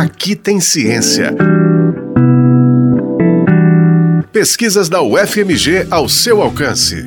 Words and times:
Aqui 0.00 0.36
tem 0.36 0.60
ciência. 0.60 1.34
Pesquisas 4.32 4.88
da 4.88 5.02
UFMG 5.02 5.88
ao 5.90 6.08
seu 6.08 6.40
alcance. 6.40 7.04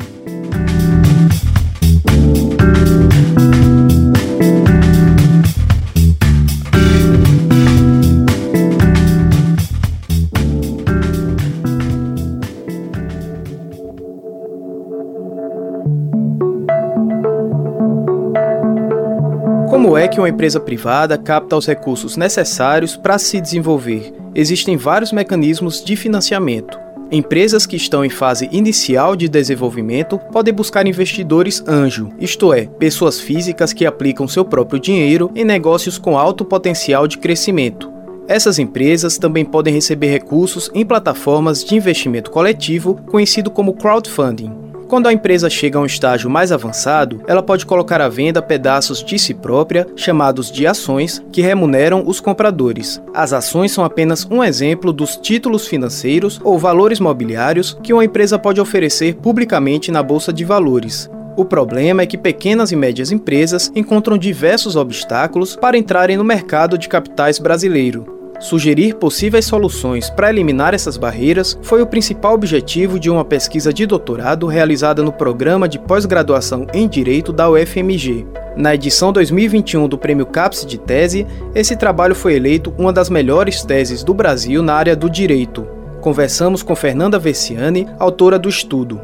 Uma 20.22 20.30
empresa 20.30 20.60
privada 20.60 21.18
capta 21.18 21.58
os 21.58 21.66
recursos 21.66 22.16
necessários 22.16 22.96
para 22.96 23.18
se 23.18 23.42
desenvolver? 23.42 24.14
Existem 24.34 24.78
vários 24.78 25.12
mecanismos 25.12 25.84
de 25.84 25.96
financiamento. 25.96 26.80
Empresas 27.12 27.66
que 27.66 27.76
estão 27.76 28.06
em 28.06 28.10
fase 28.10 28.48
inicial 28.54 29.16
de 29.16 29.28
desenvolvimento 29.28 30.18
podem 30.32 30.54
buscar 30.54 30.88
investidores 30.88 31.62
anjo, 31.68 32.10
isto 32.20 32.54
é, 32.54 32.66
pessoas 32.66 33.20
físicas 33.20 33.74
que 33.74 33.86
aplicam 33.86 34.28
seu 34.28 34.46
próprio 34.46 34.80
dinheiro 34.80 35.30
em 35.36 35.44
negócios 35.44 35.98
com 35.98 36.18
alto 36.18 36.46
potencial 36.46 37.08
de 37.08 37.18
crescimento. 37.18 37.92
Essas 38.28 38.60
empresas 38.60 39.18
também 39.18 39.44
podem 39.44 39.74
receber 39.74 40.08
recursos 40.08 40.72
em 40.74 40.86
plataformas 40.86 41.66
de 41.66 41.76
investimento 41.76 42.32
coletivo, 42.32 42.96
conhecido 43.10 43.52
como 43.52 43.74
crowdfunding. 43.74 44.61
Quando 44.92 45.08
a 45.08 45.14
empresa 45.14 45.50
chega 45.50 45.80
a 45.80 45.82
um 45.82 45.86
estágio 45.86 46.30
mais 46.30 46.52
avançado, 46.52 47.24
ela 47.26 47.42
pode 47.42 47.66
colocar 47.66 48.02
à 48.02 48.10
venda 48.10 48.42
pedaços 48.42 49.02
de 49.02 49.18
si 49.18 49.34
própria, 49.34 49.88
chamados 49.96 50.52
de 50.52 50.68
ações, 50.68 51.24
que 51.32 51.42
remuneram 51.42 52.04
os 52.06 52.20
compradores. 52.20 53.02
As 53.14 53.32
ações 53.32 53.72
são 53.72 53.86
apenas 53.86 54.28
um 54.30 54.44
exemplo 54.44 54.92
dos 54.92 55.16
títulos 55.16 55.66
financeiros 55.66 56.42
ou 56.44 56.60
valores 56.60 57.00
mobiliários 57.00 57.80
que 57.82 57.94
uma 57.94 58.04
empresa 58.04 58.38
pode 58.38 58.60
oferecer 58.60 59.16
publicamente 59.16 59.94
na 59.94 60.04
bolsa 60.04 60.34
de 60.34 60.44
valores. 60.44 61.10
O 61.38 61.46
problema 61.46 62.02
é 62.02 62.06
que 62.06 62.18
pequenas 62.18 62.74
e 62.74 62.76
médias 62.76 63.14
empresas 63.14 63.72
encontram 63.74 64.18
diversos 64.18 64.76
obstáculos 64.76 65.56
para 65.56 65.78
entrarem 65.78 66.18
no 66.18 66.24
mercado 66.26 66.78
de 66.78 66.90
capitais 66.90 67.40
brasileiro. 67.40 68.21
Sugerir 68.42 68.96
possíveis 68.96 69.46
soluções 69.46 70.10
para 70.10 70.32
eliminar 70.32 70.74
essas 70.74 70.98
barreiras 70.98 71.58
foi 71.62 71.80
o 71.80 71.86
principal 71.86 72.34
objetivo 72.34 73.00
de 73.00 73.08
uma 73.08 73.24
pesquisa 73.24 73.72
de 73.72 73.86
doutorado 73.86 74.48
realizada 74.48 75.04
no 75.04 75.14
programa 75.14 75.70
de 75.70 75.78
pós-graduação 75.78 76.66
em 76.74 76.88
Direito 76.88 77.32
da 77.32 77.48
UFMG. 77.48 78.26
Na 78.58 78.74
edição 78.74 79.14
2021 79.14 79.88
do 79.88 79.96
Prêmio 79.96 80.26
CAPES 80.26 80.66
de 80.66 80.80
Tese, 80.80 81.28
esse 81.54 81.76
trabalho 81.76 82.16
foi 82.16 82.34
eleito 82.34 82.74
uma 82.80 82.92
das 82.92 83.12
melhores 83.12 83.64
teses 83.64 84.04
do 84.04 84.12
Brasil 84.12 84.64
na 84.64 84.74
área 84.74 84.96
do 84.96 85.08
direito. 85.08 85.68
Conversamos 86.02 86.64
com 86.64 86.76
Fernanda 86.76 87.20
Vessiani, 87.20 87.88
autora 88.00 88.40
do 88.40 88.50
estudo. 88.50 89.00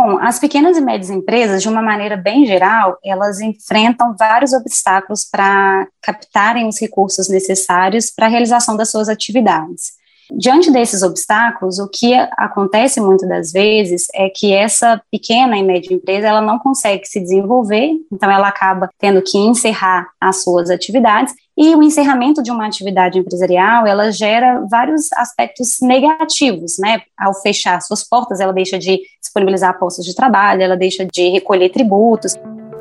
Bom, 0.00 0.16
as 0.20 0.38
pequenas 0.38 0.76
e 0.76 0.80
médias 0.80 1.10
empresas, 1.10 1.60
de 1.60 1.68
uma 1.68 1.82
maneira 1.82 2.16
bem 2.16 2.46
geral, 2.46 2.96
elas 3.04 3.40
enfrentam 3.40 4.14
vários 4.16 4.52
obstáculos 4.52 5.24
para 5.28 5.88
captarem 6.00 6.68
os 6.68 6.80
recursos 6.80 7.28
necessários 7.28 8.08
para 8.08 8.26
a 8.26 8.28
realização 8.28 8.76
das 8.76 8.92
suas 8.92 9.08
atividades. 9.08 9.98
Diante 10.30 10.70
desses 10.70 11.02
obstáculos, 11.02 11.80
o 11.80 11.88
que 11.88 12.14
acontece 12.36 13.00
muitas 13.00 13.28
das 13.28 13.50
vezes 13.50 14.06
é 14.14 14.28
que 14.28 14.52
essa 14.52 15.02
pequena 15.10 15.58
e 15.58 15.64
média 15.64 15.92
empresa 15.92 16.28
ela 16.28 16.40
não 16.40 16.60
consegue 16.60 17.04
se 17.04 17.18
desenvolver, 17.18 17.90
então 18.12 18.30
ela 18.30 18.46
acaba 18.46 18.88
tendo 19.00 19.20
que 19.20 19.36
encerrar 19.36 20.06
as 20.20 20.44
suas 20.44 20.70
atividades 20.70 21.34
e 21.60 21.74
o 21.74 21.82
encerramento 21.82 22.40
de 22.40 22.52
uma 22.52 22.66
atividade 22.66 23.18
empresarial, 23.18 23.84
ela 23.84 24.12
gera 24.12 24.64
vários 24.70 25.12
aspectos 25.14 25.78
negativos, 25.82 26.78
né? 26.78 27.02
Ao 27.18 27.34
fechar 27.34 27.82
suas 27.82 28.08
portas, 28.08 28.38
ela 28.38 28.52
deixa 28.52 28.78
de 28.78 29.00
disponibilizar 29.20 29.76
postos 29.76 30.04
de 30.04 30.14
trabalho, 30.14 30.62
ela 30.62 30.76
deixa 30.76 31.04
de 31.04 31.30
recolher 31.30 31.70
tributos. 31.70 32.36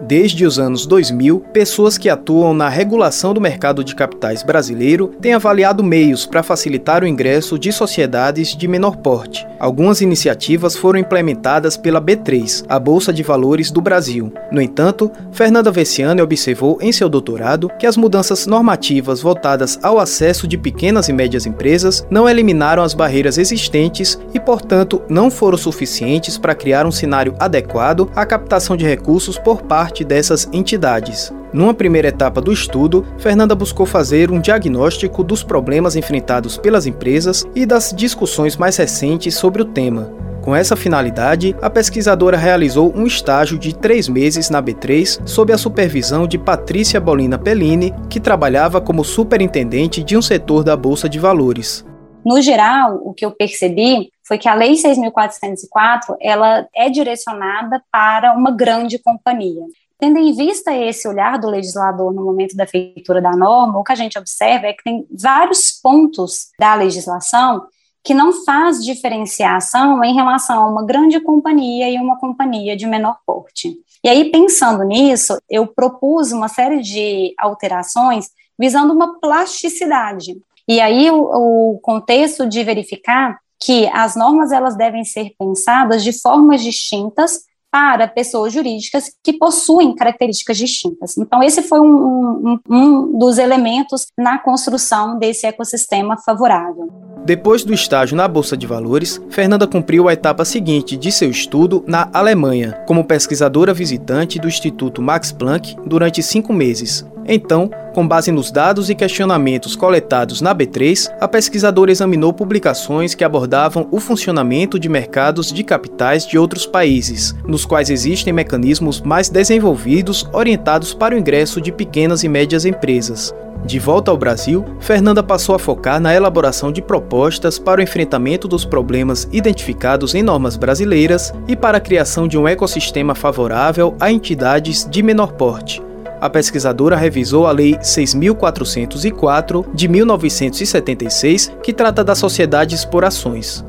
Desde 0.07 0.45
os 0.45 0.57
anos 0.57 0.85
2000, 0.85 1.41
pessoas 1.51 1.97
que 1.97 2.07
atuam 2.07 2.53
na 2.53 2.69
regulação 2.69 3.33
do 3.33 3.41
mercado 3.41 3.83
de 3.83 3.93
capitais 3.93 4.41
brasileiro 4.41 5.09
têm 5.19 5.33
avaliado 5.33 5.83
meios 5.83 6.25
para 6.25 6.41
facilitar 6.41 7.03
o 7.03 7.07
ingresso 7.07 7.59
de 7.59 7.73
sociedades 7.73 8.55
de 8.55 8.69
menor 8.69 8.95
porte. 8.95 9.45
Algumas 9.59 9.99
iniciativas 9.99 10.77
foram 10.77 10.97
implementadas 10.97 11.75
pela 11.75 11.99
B3, 11.99 12.63
a 12.69 12.79
Bolsa 12.79 13.11
de 13.11 13.21
Valores 13.21 13.69
do 13.69 13.81
Brasil. 13.81 14.31
No 14.49 14.61
entanto, 14.61 15.11
Fernanda 15.33 15.71
Vessiane 15.71 16.21
observou 16.21 16.77
em 16.79 16.93
seu 16.93 17.09
doutorado 17.09 17.69
que 17.77 17.85
as 17.85 17.97
mudanças 17.97 18.47
normativas 18.47 19.21
voltadas 19.21 19.77
ao 19.83 19.99
acesso 19.99 20.47
de 20.47 20.57
pequenas 20.57 21.09
e 21.09 21.13
médias 21.13 21.45
empresas 21.45 22.07
não 22.09 22.29
eliminaram 22.29 22.81
as 22.81 22.93
barreiras 22.93 23.37
existentes 23.37 24.17
e, 24.33 24.39
portanto, 24.39 25.01
não 25.09 25.29
foram 25.29 25.57
suficientes 25.57 26.37
para 26.37 26.55
criar 26.55 26.85
um 26.85 26.91
cenário 26.91 27.35
adequado 27.39 28.09
à 28.15 28.25
captação 28.25 28.77
de 28.77 28.85
recursos 28.85 29.37
por 29.37 29.63
parte 29.63 29.96
parte 29.97 30.03
dessas 30.03 30.47
entidades. 30.53 31.33
Numa 31.53 31.73
primeira 31.73 32.09
etapa 32.09 32.41
do 32.41 32.51
estudo, 32.51 33.05
Fernanda 33.17 33.55
buscou 33.55 33.85
fazer 33.85 34.29
um 34.29 34.39
diagnóstico 34.39 35.23
dos 35.23 35.43
problemas 35.43 35.95
enfrentados 35.95 36.57
pelas 36.57 36.85
empresas 36.85 37.45
e 37.55 37.65
das 37.65 37.93
discussões 37.95 38.55
mais 38.57 38.77
recentes 38.77 39.33
sobre 39.35 39.61
o 39.61 39.65
tema. 39.65 40.13
Com 40.43 40.55
essa 40.55 40.75
finalidade, 40.75 41.55
a 41.61 41.69
pesquisadora 41.69 42.37
realizou 42.37 42.93
um 42.95 43.05
estágio 43.05 43.57
de 43.57 43.75
três 43.75 44.07
meses 44.07 44.49
na 44.49 44.61
B3 44.61 45.27
sob 45.27 45.51
a 45.51 45.57
supervisão 45.57 46.27
de 46.27 46.37
Patrícia 46.37 47.01
Bolina 47.01 47.37
Pellini, 47.37 47.93
que 48.09 48.19
trabalhava 48.19 48.79
como 48.79 49.03
superintendente 49.03 50.03
de 50.03 50.15
um 50.15 50.21
setor 50.21 50.63
da 50.63 50.77
Bolsa 50.77 51.09
de 51.09 51.19
Valores. 51.19 51.85
No 52.25 52.41
geral, 52.41 52.99
o 53.03 53.13
que 53.13 53.25
eu 53.25 53.31
percebi 53.31 54.09
foi 54.25 54.37
que 54.37 54.47
a 54.49 54.53
Lei 54.53 54.73
6.404 54.73 56.15
ela 56.21 56.67
é 56.75 56.89
direcionada 56.89 57.81
para 57.91 58.33
uma 58.33 58.51
grande 58.51 58.99
companhia. 58.99 59.63
Tendo 59.99 60.19
em 60.19 60.33
vista 60.33 60.75
esse 60.75 61.07
olhar 61.07 61.39
do 61.39 61.49
legislador 61.49 62.13
no 62.13 62.23
momento 62.23 62.55
da 62.55 62.67
feitura 62.67 63.19
da 63.19 63.35
norma, 63.35 63.79
o 63.79 63.83
que 63.83 63.91
a 63.91 63.95
gente 63.95 64.17
observa 64.17 64.67
é 64.67 64.73
que 64.73 64.83
tem 64.83 65.07
vários 65.11 65.71
pontos 65.81 66.49
da 66.59 66.75
legislação 66.75 67.65
que 68.03 68.13
não 68.13 68.31
faz 68.45 68.83
diferenciação 68.85 70.03
em 70.03 70.13
relação 70.13 70.63
a 70.63 70.69
uma 70.69 70.85
grande 70.85 71.19
companhia 71.19 71.89
e 71.89 71.97
uma 71.97 72.17
companhia 72.17 72.77
de 72.77 72.85
menor 72.85 73.17
porte. 73.25 73.75
E 74.03 74.07
aí, 74.07 74.31
pensando 74.31 74.83
nisso, 74.83 75.37
eu 75.49 75.67
propus 75.67 76.31
uma 76.31 76.47
série 76.47 76.79
de 76.79 77.33
alterações 77.37 78.29
visando 78.57 78.93
uma 78.93 79.19
plasticidade. 79.19 80.37
E 80.67 80.79
aí, 80.79 81.09
o, 81.09 81.73
o 81.73 81.79
contexto 81.79 82.47
de 82.47 82.63
verificar 82.63 83.39
que 83.59 83.87
as 83.87 84.15
normas 84.15 84.51
elas 84.51 84.77
devem 84.77 85.03
ser 85.03 85.33
pensadas 85.37 86.03
de 86.03 86.13
formas 86.21 86.63
distintas 86.63 87.41
para 87.71 88.07
pessoas 88.07 88.53
jurídicas 88.53 89.11
que 89.23 89.33
possuem 89.33 89.93
características 89.95 90.57
distintas. 90.57 91.17
Então, 91.17 91.43
esse 91.43 91.61
foi 91.61 91.79
um, 91.79 91.85
um, 91.85 92.59
um 92.69 93.19
dos 93.19 93.37
elementos 93.37 94.07
na 94.17 94.37
construção 94.37 95.17
desse 95.17 95.45
ecossistema 95.45 96.17
favorável. 96.17 96.87
Depois 97.25 97.63
do 97.63 97.73
estágio 97.73 98.15
na 98.15 98.27
Bolsa 98.27 98.55
de 98.55 98.65
Valores, 98.65 99.21
Fernanda 99.29 99.67
cumpriu 99.67 100.07
a 100.07 100.13
etapa 100.13 100.45
seguinte 100.45 100.95
de 100.95 101.11
seu 101.11 101.29
estudo 101.29 101.83
na 101.85 102.09
Alemanha, 102.13 102.71
como 102.87 103.03
pesquisadora 103.03 103.73
visitante 103.73 104.39
do 104.39 104.47
Instituto 104.47 105.01
Max 105.01 105.31
Planck 105.31 105.75
durante 105.85 106.23
cinco 106.23 106.53
meses. 106.53 107.05
Então, 107.27 107.69
com 107.93 108.07
base 108.07 108.31
nos 108.31 108.51
dados 108.51 108.89
e 108.89 108.95
questionamentos 108.95 109.75
coletados 109.75 110.39
na 110.39 110.55
B3, 110.55 111.11
a 111.19 111.27
pesquisadora 111.27 111.91
examinou 111.91 112.31
publicações 112.31 113.13
que 113.13 113.23
abordavam 113.23 113.87
o 113.91 113.99
funcionamento 113.99 114.79
de 114.79 114.87
mercados 114.87 115.51
de 115.51 115.63
capitais 115.63 116.25
de 116.25 116.37
outros 116.37 116.65
países, 116.65 117.35
nos 117.45 117.65
quais 117.65 117.89
existem 117.89 118.31
mecanismos 118.31 119.01
mais 119.01 119.29
desenvolvidos 119.29 120.29
orientados 120.31 120.93
para 120.93 121.15
o 121.15 121.17
ingresso 121.17 121.59
de 121.59 121.71
pequenas 121.71 122.23
e 122.23 122.29
médias 122.29 122.65
empresas. 122.65 123.33
De 123.65 123.79
volta 123.79 124.11
ao 124.11 124.17
Brasil, 124.17 124.63
Fernanda 124.79 125.21
passou 125.21 125.55
a 125.55 125.59
focar 125.59 125.99
na 125.99 126.13
elaboração 126.13 126.71
de 126.71 126.81
propostas 126.81 127.59
para 127.59 127.81
o 127.81 127.83
enfrentamento 127.83 128.47
dos 128.47 128.63
problemas 128.63 129.27
identificados 129.31 130.15
em 130.15 130.23
normas 130.23 130.55
brasileiras 130.55 131.33
e 131.47 131.55
para 131.55 131.79
a 131.79 131.81
criação 131.81 132.27
de 132.27 132.37
um 132.37 132.47
ecossistema 132.47 133.15
favorável 133.15 133.95
a 133.99 134.11
entidades 134.11 134.87
de 134.89 135.01
menor 135.03 135.33
porte. 135.33 135.86
A 136.19 136.29
pesquisadora 136.31 136.95
revisou 136.95 137.45
a 137.45 137.51
Lei 137.51 137.75
6.404 137.75 139.71
de 139.71 139.87
1976, 139.87 141.55
que 141.61 141.71
trata 141.71 142.03
das 142.03 142.17
sociedades 142.17 142.83
por 142.83 143.05
ações. 143.05 143.63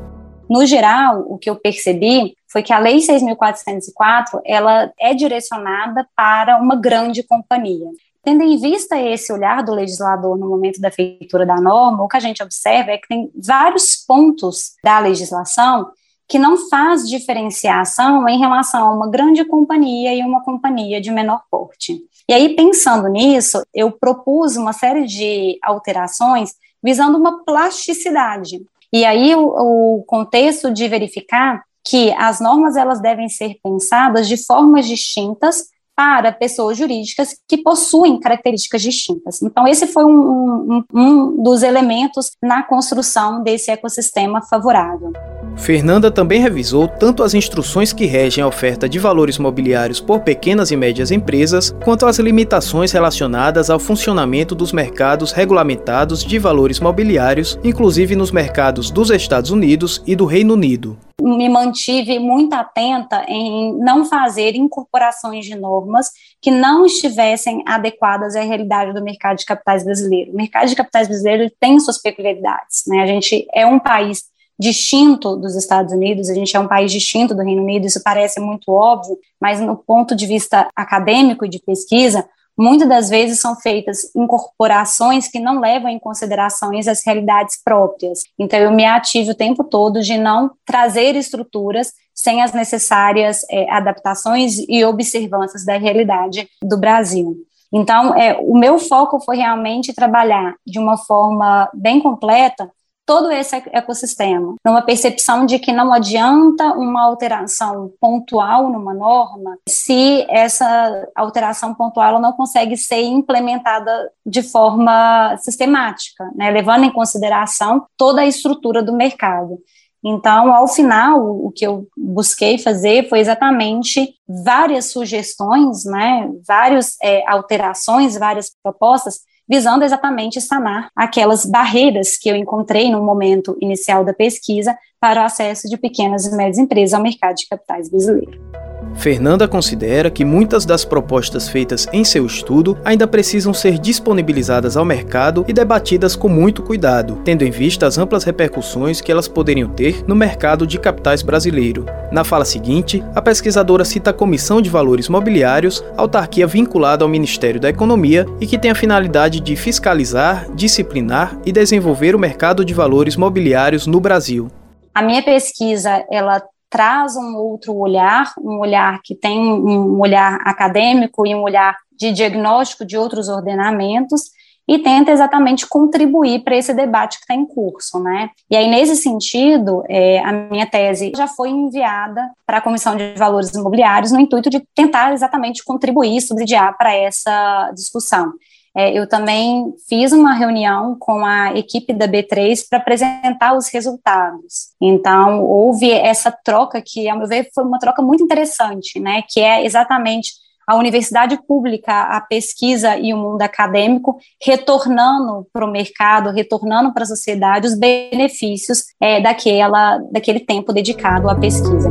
No 0.49 0.65
geral, 0.65 1.23
o 1.27 1.37
que 1.37 1.47
eu 1.47 1.55
percebi 1.55 2.33
foi 2.51 2.63
que 2.63 2.73
a 2.73 2.79
Lei 2.79 2.97
6.404 2.97 4.41
ela 4.43 4.91
é 4.99 5.13
direcionada 5.13 6.07
para 6.15 6.57
uma 6.57 6.75
grande 6.75 7.21
companhia. 7.21 7.85
Tendo 8.23 8.41
em 8.43 8.57
vista 8.57 8.99
esse 8.99 9.31
olhar 9.31 9.63
do 9.63 9.75
legislador 9.75 10.35
no 10.35 10.49
momento 10.49 10.81
da 10.81 10.89
feitura 10.89 11.45
da 11.45 11.61
norma, 11.61 12.03
o 12.03 12.07
que 12.07 12.17
a 12.17 12.19
gente 12.19 12.41
observa 12.41 12.89
é 12.91 12.97
que 12.97 13.07
tem 13.07 13.29
vários 13.35 13.95
pontos 14.07 14.71
da 14.83 14.99
legislação 14.99 15.91
que 16.29 16.37
não 16.37 16.69
faz 16.69 17.09
diferenciação 17.09 18.29
em 18.29 18.37
relação 18.37 18.87
a 18.87 18.93
uma 18.93 19.09
grande 19.09 19.43
companhia 19.43 20.13
e 20.13 20.21
uma 20.21 20.43
companhia 20.43 21.01
de 21.01 21.09
menor 21.09 21.41
porte. 21.49 22.03
E 22.29 22.33
aí, 22.33 22.55
pensando 22.55 23.07
nisso, 23.07 23.63
eu 23.73 23.91
propus 23.91 24.55
uma 24.55 24.71
série 24.71 25.07
de 25.07 25.57
alterações 25.63 26.53
visando 26.83 27.17
uma 27.17 27.43
plasticidade. 27.43 28.61
E 28.93 29.03
aí, 29.03 29.33
o, 29.35 29.97
o 29.97 30.03
contexto 30.03 30.71
de 30.71 30.87
verificar 30.87 31.63
que 31.83 32.11
as 32.13 32.39
normas 32.39 32.75
elas 32.75 33.01
devem 33.01 33.27
ser 33.27 33.55
pensadas 33.63 34.27
de 34.27 34.37
formas 34.37 34.87
distintas 34.87 35.69
para 35.95 36.31
pessoas 36.31 36.77
jurídicas 36.77 37.35
que 37.47 37.57
possuem 37.57 38.19
características 38.19 38.83
distintas. 38.83 39.41
Então, 39.41 39.67
esse 39.67 39.87
foi 39.87 40.05
um, 40.05 40.71
um, 40.71 40.83
um 40.93 41.43
dos 41.43 41.63
elementos 41.63 42.31
na 42.41 42.61
construção 42.61 43.41
desse 43.41 43.71
ecossistema 43.71 44.41
favorável. 44.43 45.11
Fernanda 45.59 46.09
também 46.09 46.41
revisou 46.41 46.87
tanto 46.87 47.21
as 47.21 47.33
instruções 47.33 47.93
que 47.93 48.05
regem 48.05 48.43
a 48.43 48.47
oferta 48.47 48.87
de 48.87 48.97
valores 48.97 49.37
mobiliários 49.37 49.99
por 49.99 50.21
pequenas 50.21 50.71
e 50.71 50.75
médias 50.75 51.11
empresas, 51.11 51.75
quanto 51.83 52.05
as 52.05 52.17
limitações 52.17 52.91
relacionadas 52.91 53.69
ao 53.69 53.77
funcionamento 53.77 54.55
dos 54.55 54.71
mercados 54.71 55.31
regulamentados 55.31 56.23
de 56.23 56.39
valores 56.39 56.79
mobiliários, 56.79 57.59
inclusive 57.63 58.15
nos 58.15 58.31
mercados 58.31 58.89
dos 58.89 59.11
Estados 59.11 59.51
Unidos 59.51 60.01
e 60.07 60.15
do 60.15 60.25
Reino 60.25 60.53
Unido 60.53 60.97
me 61.21 61.49
mantive 61.49 62.17
muito 62.17 62.53
atenta 62.53 63.25
em 63.27 63.77
não 63.79 64.05
fazer 64.05 64.55
incorporações 64.55 65.45
de 65.45 65.55
normas 65.55 66.11
que 66.41 66.49
não 66.49 66.85
estivessem 66.85 67.63
adequadas 67.67 68.35
à 68.35 68.41
realidade 68.41 68.93
do 68.93 69.03
mercado 69.03 69.37
de 69.37 69.45
capitais 69.45 69.83
brasileiro. 69.83 70.31
O 70.31 70.35
mercado 70.35 70.67
de 70.67 70.75
capitais 70.75 71.07
brasileiro 71.07 71.51
tem 71.59 71.79
suas 71.79 72.01
peculiaridades, 72.01 72.83
né? 72.87 73.01
A 73.01 73.05
gente 73.05 73.45
é 73.53 73.65
um 73.65 73.79
país 73.79 74.23
distinto 74.59 75.37
dos 75.37 75.55
Estados 75.55 75.93
Unidos, 75.93 76.29
a 76.29 76.33
gente 76.33 76.55
é 76.55 76.59
um 76.59 76.67
país 76.67 76.91
distinto 76.91 77.33
do 77.33 77.41
Reino 77.41 77.63
Unido, 77.63 77.87
isso 77.87 78.01
parece 78.03 78.41
muito 78.41 78.71
óbvio, 78.71 79.17
mas 79.39 79.61
no 79.61 79.77
ponto 79.77 80.13
de 80.13 80.27
vista 80.27 80.67
acadêmico 80.75 81.45
e 81.45 81.49
de 81.49 81.59
pesquisa, 81.59 82.27
muitas 82.57 82.89
das 82.89 83.09
vezes 83.09 83.39
são 83.39 83.55
feitas 83.55 84.13
incorporações 84.13 85.29
que 85.29 85.39
não 85.39 85.61
levam 85.61 85.89
em 85.89 85.97
consideração 85.97 86.71
as 86.77 87.05
realidades 87.05 87.57
próprias. 87.63 88.19
Então, 88.37 88.59
eu 88.59 88.69
me 88.69 88.83
ativo 88.85 89.31
o 89.31 89.35
tempo 89.35 89.63
todo 89.63 90.01
de 90.01 90.17
não 90.17 90.51
trazer 90.65 91.15
estruturas 91.15 91.93
sem 92.13 92.41
as 92.41 92.51
necessárias 92.51 93.45
é, 93.49 93.71
adaptações 93.71 94.57
e 94.67 94.83
observâncias 94.83 95.63
da 95.63 95.77
realidade 95.77 96.49
do 96.61 96.77
Brasil. 96.77 97.37
Então, 97.71 98.13
é, 98.13 98.37
o 98.41 98.57
meu 98.57 98.77
foco 98.77 99.21
foi 99.21 99.37
realmente 99.37 99.93
trabalhar 99.93 100.55
de 100.67 100.79
uma 100.79 100.97
forma 100.97 101.69
bem 101.73 102.01
completa 102.01 102.69
todo 103.09 103.31
esse 103.31 103.55
ecossistema, 103.71 104.53
numa 104.63 104.83
percepção 104.83 105.43
de 105.43 105.57
que 105.57 105.71
não 105.71 105.91
adianta 105.91 106.75
uma 106.75 107.03
alteração 107.03 107.91
pontual 107.99 108.69
numa 108.69 108.93
norma 108.93 109.57
se 109.67 110.27
essa 110.29 111.07
alteração 111.15 111.73
pontual 111.73 112.21
não 112.21 112.33
consegue 112.33 112.77
ser 112.77 113.01
implementada 113.01 114.11
de 114.23 114.43
forma 114.43 115.35
sistemática, 115.37 116.29
né, 116.35 116.51
levando 116.51 116.83
em 116.83 116.91
consideração 116.91 117.83
toda 117.97 118.21
a 118.21 118.27
estrutura 118.27 118.83
do 118.83 118.93
mercado. 118.93 119.57
Então, 120.05 120.53
ao 120.53 120.67
final, 120.67 121.19
o 121.19 121.51
que 121.51 121.65
eu 121.65 121.87
busquei 121.97 122.59
fazer 122.59 123.09
foi 123.09 123.21
exatamente 123.21 124.13
várias 124.45 124.91
sugestões, 124.91 125.83
né, 125.83 126.29
várias 126.47 126.95
é, 127.01 127.27
alterações, 127.27 128.15
várias 128.19 128.51
propostas 128.61 129.21
visando 129.49 129.83
exatamente 129.83 130.39
sanar 130.39 130.89
aquelas 130.95 131.45
barreiras 131.45 132.15
que 132.17 132.29
eu 132.29 132.35
encontrei 132.35 132.91
no 132.91 133.01
momento 133.01 133.57
inicial 133.59 134.05
da 134.05 134.13
pesquisa 134.13 134.77
para 134.99 135.21
o 135.21 135.25
acesso 135.25 135.67
de 135.67 135.77
pequenas 135.77 136.25
e 136.25 136.35
médias 136.35 136.59
empresas 136.59 136.93
ao 136.93 137.01
mercado 137.01 137.35
de 137.35 137.47
capitais 137.47 137.89
brasileiro. 137.89 138.58
Fernanda 138.95 139.47
considera 139.47 140.09
que 140.11 140.25
muitas 140.25 140.65
das 140.65 140.83
propostas 140.83 141.47
feitas 141.47 141.87
em 141.93 142.03
seu 142.03 142.25
estudo 142.25 142.77
ainda 142.83 143.07
precisam 143.07 143.53
ser 143.53 143.77
disponibilizadas 143.79 144.75
ao 144.75 144.83
mercado 144.83 145.45
e 145.47 145.53
debatidas 145.53 146.15
com 146.15 146.27
muito 146.27 146.61
cuidado, 146.61 147.21
tendo 147.23 147.43
em 147.43 147.51
vista 147.51 147.87
as 147.87 147.97
amplas 147.97 148.23
repercussões 148.23 149.01
que 149.01 149.11
elas 149.11 149.27
poderiam 149.27 149.69
ter 149.69 150.03
no 150.05 150.15
mercado 150.15 150.67
de 150.67 150.77
capitais 150.79 151.21
brasileiro. 151.21 151.85
Na 152.11 152.23
fala 152.23 152.43
seguinte, 152.43 153.03
a 153.15 153.21
pesquisadora 153.21 153.85
cita 153.85 154.09
a 154.09 154.13
Comissão 154.13 154.61
de 154.61 154.69
Valores 154.69 155.07
Mobiliários, 155.07 155.83
autarquia 155.95 156.47
vinculada 156.47 157.05
ao 157.05 157.09
Ministério 157.09 157.59
da 157.59 157.69
Economia 157.69 158.25
e 158.41 158.47
que 158.47 158.57
tem 158.57 158.71
a 158.71 158.75
finalidade 158.75 159.39
de 159.39 159.55
fiscalizar, 159.55 160.47
disciplinar 160.53 161.37
e 161.45 161.51
desenvolver 161.51 162.15
o 162.15 162.19
mercado 162.19 162.65
de 162.65 162.73
valores 162.73 163.15
mobiliários 163.15 163.87
no 163.87 163.99
Brasil. 163.99 164.49
A 164.93 165.01
minha 165.01 165.23
pesquisa, 165.23 166.03
ela 166.11 166.41
traz 166.69 167.15
um 167.15 167.35
outro 167.35 167.75
olhar, 167.75 168.33
um 168.39 168.59
olhar 168.59 168.99
que 169.03 169.15
tem 169.15 169.39
um 169.39 169.99
olhar 169.99 170.39
acadêmico 170.45 171.25
e 171.25 171.33
um 171.33 171.41
olhar 171.41 171.75
de 171.91 172.11
diagnóstico 172.11 172.85
de 172.85 172.97
outros 172.97 173.27
ordenamentos 173.27 174.31
e 174.69 174.77
tenta 174.77 175.11
exatamente 175.11 175.65
contribuir 175.65 176.43
para 176.43 176.55
esse 176.55 176.71
debate 176.75 177.17
que 177.17 177.23
está 177.23 177.33
em 177.33 177.43
curso, 177.43 177.99
né? 177.99 178.29
E 178.51 178.55
aí, 178.55 178.69
nesse 178.69 178.95
sentido, 178.95 179.83
é, 179.89 180.19
a 180.19 180.31
minha 180.31 180.67
tese 180.67 181.11
já 181.15 181.27
foi 181.27 181.49
enviada 181.49 182.21
para 182.45 182.59
a 182.59 182.61
Comissão 182.61 182.95
de 182.95 183.13
Valores 183.17 183.49
Imobiliários 183.49 184.11
no 184.11 184.19
intuito 184.19 184.47
de 184.47 184.63
tentar 184.75 185.11
exatamente 185.11 185.63
contribuir, 185.63 186.21
subsidiar 186.21 186.77
para 186.77 186.93
essa 186.93 187.71
discussão. 187.73 188.31
É, 188.75 188.97
eu 188.97 189.07
também 189.07 189.73
fiz 189.87 190.11
uma 190.11 190.33
reunião 190.33 190.95
com 190.99 191.25
a 191.25 191.53
equipe 191.55 191.93
da 191.93 192.07
B3 192.07 192.65
para 192.69 192.79
apresentar 192.79 193.57
os 193.57 193.67
resultados. 193.67 194.69
Então, 194.81 195.43
houve 195.43 195.91
essa 195.91 196.31
troca 196.31 196.81
que, 196.81 197.09
ao 197.09 197.17
meu 197.17 197.27
ver, 197.27 197.49
foi 197.53 197.63
uma 197.63 197.79
troca 197.79 198.01
muito 198.01 198.23
interessante, 198.23 198.99
né? 198.99 199.23
Que 199.27 199.39
é 199.39 199.65
exatamente 199.65 200.31
a 200.69 200.75
universidade 200.75 201.35
pública, 201.47 201.91
a 201.91 202.21
pesquisa 202.21 202.95
e 202.95 203.11
o 203.11 203.17
mundo 203.17 203.41
acadêmico 203.41 204.19
retornando 204.39 205.47
para 205.51 205.65
o 205.65 205.71
mercado, 205.71 206.29
retornando 206.29 206.93
para 206.93 207.01
a 207.01 207.07
sociedade 207.07 207.65
os 207.65 207.75
benefícios 207.75 208.83
é, 209.01 209.19
daquela, 209.19 209.97
daquele 210.11 210.39
tempo 210.39 210.71
dedicado 210.71 211.27
à 211.27 211.33
pesquisa. 211.33 211.89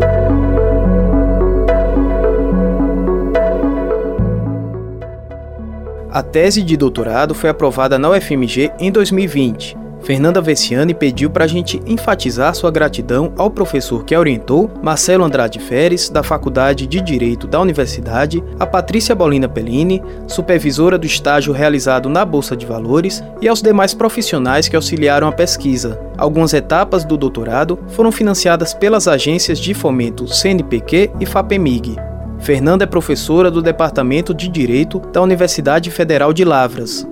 A 6.19 6.23
tese 6.25 6.65
de 6.65 6.77
doutorado 6.77 7.33
foi 7.33 7.49
aprovada 7.49 7.97
na 7.97 8.11
UFMG 8.11 8.73
em 8.81 8.91
2020. 8.91 9.79
Fernanda 10.01 10.41
Vessiani 10.41 10.93
pediu 10.93 11.31
para 11.31 11.45
a 11.45 11.47
gente 11.47 11.81
enfatizar 11.87 12.57
sua 12.57 12.73
gratidão 12.73 13.33
ao 13.39 13.49
professor 13.49 14.05
que 14.05 14.17
a 14.17 14.19
orientou, 14.19 14.69
Marcelo 14.83 15.23
Andrade 15.23 15.61
Feres, 15.61 16.11
da 16.11 16.25
Faculdade 16.25 16.89
de 16.89 17.01
Direito 17.01 17.47
da 17.47 17.61
Universidade, 17.61 18.43
a 18.59 18.67
Patrícia 18.67 19.15
Bolina 19.15 19.49
Pellini, 19.49 20.03
supervisora 20.27 20.99
do 20.99 21.07
estágio 21.07 21.53
realizado 21.53 22.09
na 22.09 22.25
Bolsa 22.25 22.57
de 22.57 22.67
Valores, 22.67 23.23
e 23.41 23.47
aos 23.47 23.63
demais 23.63 23.95
profissionais 23.95 24.69
que 24.69 24.75
auxiliaram 24.75 25.29
a 25.29 25.33
pesquisa. 25.33 26.01
Algumas 26.17 26.53
etapas 26.53 27.05
do 27.05 27.17
doutorado 27.17 27.79
foram 27.91 28.11
financiadas 28.11 28.75
pelas 28.75 29.07
agências 29.07 29.57
de 29.57 29.73
fomento 29.73 30.27
CNPq 30.27 31.13
e 31.21 31.25
FAPEMIG. 31.25 32.08
Fernanda 32.41 32.85
é 32.85 32.87
professora 32.87 33.51
do 33.51 33.61
Departamento 33.61 34.33
de 34.33 34.49
Direito 34.49 35.01
da 35.13 35.21
Universidade 35.21 35.91
Federal 35.91 36.33
de 36.33 36.45
Lavras. 36.45 37.07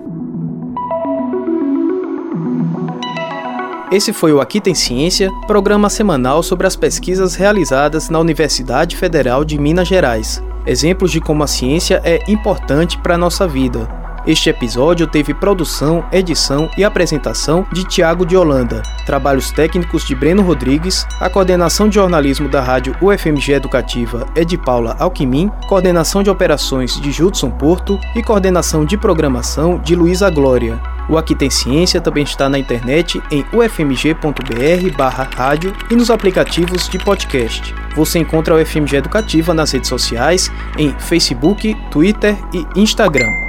Esse 3.92 4.12
foi 4.12 4.32
o 4.32 4.40
Aqui 4.40 4.60
Tem 4.60 4.74
Ciência, 4.74 5.30
programa 5.46 5.88
semanal 5.88 6.42
sobre 6.42 6.66
as 6.66 6.74
pesquisas 6.74 7.34
realizadas 7.34 8.08
na 8.08 8.18
Universidade 8.18 8.96
Federal 8.96 9.44
de 9.44 9.58
Minas 9.58 9.86
Gerais. 9.86 10.42
Exemplos 10.66 11.12
de 11.12 11.20
como 11.20 11.44
a 11.44 11.46
ciência 11.46 12.00
é 12.04 12.18
importante 12.28 12.98
para 12.98 13.14
a 13.14 13.18
nossa 13.18 13.46
vida. 13.46 14.05
Este 14.26 14.50
episódio 14.50 15.06
teve 15.06 15.32
produção, 15.32 16.04
edição 16.10 16.68
e 16.76 16.82
apresentação 16.82 17.64
de 17.72 17.84
Tiago 17.84 18.26
de 18.26 18.36
Holanda, 18.36 18.82
trabalhos 19.06 19.52
técnicos 19.52 20.04
de 20.04 20.16
Breno 20.16 20.42
Rodrigues, 20.42 21.06
a 21.20 21.30
coordenação 21.30 21.88
de 21.88 21.94
jornalismo 21.94 22.48
da 22.48 22.60
rádio 22.60 22.96
UFMG 23.00 23.52
Educativa 23.52 24.26
é 24.34 24.44
de 24.44 24.58
Paula 24.58 24.96
Alquimim, 24.98 25.48
coordenação 25.68 26.24
de 26.24 26.30
operações 26.30 27.00
de 27.00 27.12
Judson 27.12 27.50
Porto 27.50 28.00
e 28.16 28.22
coordenação 28.22 28.84
de 28.84 28.96
programação 28.96 29.78
de 29.78 29.94
Luísa 29.94 30.28
Glória. 30.28 30.82
O 31.08 31.16
Aqui 31.16 31.36
Tem 31.36 31.48
Ciência 31.48 32.00
também 32.00 32.24
está 32.24 32.48
na 32.48 32.58
internet 32.58 33.22
em 33.30 33.44
ufmg.br 33.52 34.96
barra 34.96 35.30
rádio 35.36 35.72
e 35.88 35.94
nos 35.94 36.10
aplicativos 36.10 36.88
de 36.88 36.98
podcast. 36.98 37.72
Você 37.94 38.18
encontra 38.18 38.54
a 38.54 38.60
UFMG 38.60 38.96
Educativa 38.96 39.54
nas 39.54 39.70
redes 39.70 39.88
sociais 39.88 40.50
em 40.76 40.90
Facebook, 40.98 41.76
Twitter 41.92 42.36
e 42.52 42.66
Instagram. 42.74 43.45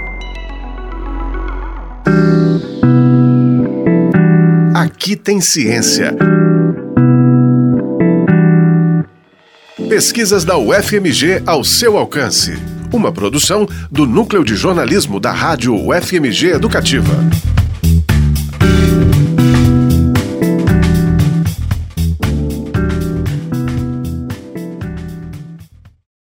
Aqui 4.73 5.15
tem 5.15 5.41
ciência. 5.41 6.15
Pesquisas 9.89 10.43
da 10.43 10.57
UFMG 10.57 11.41
ao 11.45 11.63
seu 11.63 11.97
alcance. 11.97 12.57
Uma 12.93 13.11
produção 13.11 13.67
do 13.91 14.05
Núcleo 14.05 14.43
de 14.43 14.55
Jornalismo 14.55 15.19
da 15.19 15.31
Rádio 15.31 15.73
UFMG 15.75 16.51
Educativa. 16.53 17.13